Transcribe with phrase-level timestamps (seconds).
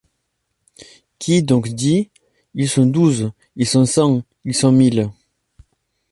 [1.19, 2.09] Qui donc dit:
[2.55, 5.11] Ils sont douze, ils sont cent, ils sont mille;